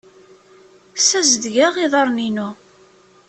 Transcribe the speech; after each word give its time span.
Ssazedgeɣ 0.95 1.73
iḍarren-inu. 1.83 2.49